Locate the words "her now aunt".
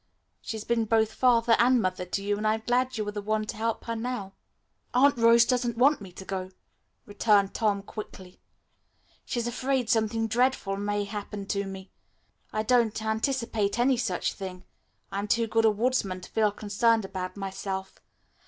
3.85-5.15